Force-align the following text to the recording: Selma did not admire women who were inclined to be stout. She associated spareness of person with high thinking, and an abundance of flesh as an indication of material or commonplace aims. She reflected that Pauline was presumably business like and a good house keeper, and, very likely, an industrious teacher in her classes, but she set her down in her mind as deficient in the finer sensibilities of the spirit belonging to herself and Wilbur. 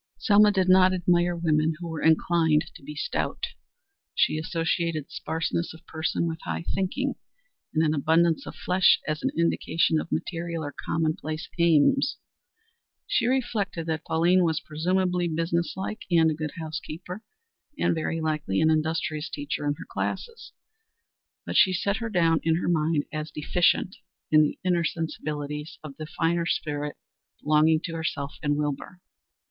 Selma 0.17 0.51
did 0.51 0.67
not 0.67 0.95
admire 0.95 1.35
women 1.35 1.75
who 1.77 1.87
were 1.87 2.01
inclined 2.01 2.65
to 2.73 2.81
be 2.81 2.95
stout. 2.95 3.45
She 4.15 4.39
associated 4.39 5.11
spareness 5.11 5.75
of 5.75 5.85
person 5.85 6.25
with 6.27 6.39
high 6.43 6.63
thinking, 6.73 7.13
and 7.71 7.83
an 7.83 7.93
abundance 7.93 8.47
of 8.47 8.55
flesh 8.55 8.99
as 9.07 9.21
an 9.21 9.29
indication 9.37 9.99
of 9.99 10.11
material 10.11 10.63
or 10.63 10.73
commonplace 10.87 11.47
aims. 11.59 12.17
She 13.05 13.27
reflected 13.27 13.85
that 13.85 14.03
Pauline 14.03 14.43
was 14.43 14.59
presumably 14.59 15.27
business 15.27 15.73
like 15.77 15.99
and 16.09 16.31
a 16.31 16.33
good 16.33 16.53
house 16.59 16.79
keeper, 16.79 17.21
and, 17.77 17.93
very 17.93 18.19
likely, 18.19 18.59
an 18.59 18.71
industrious 18.71 19.29
teacher 19.29 19.67
in 19.67 19.75
her 19.75 19.85
classes, 19.87 20.51
but 21.45 21.55
she 21.55 21.73
set 21.73 21.97
her 21.97 22.09
down 22.09 22.39
in 22.41 22.55
her 22.55 22.67
mind 22.67 23.03
as 23.13 23.29
deficient 23.29 23.97
in 24.31 24.41
the 24.41 24.57
finer 24.63 24.83
sensibilities 24.83 25.77
of 25.83 25.95
the 25.97 26.07
spirit 26.47 26.95
belonging 27.43 27.79
to 27.83 27.93
herself 27.93 28.37
and 28.41 28.57
Wilbur. 28.57 28.99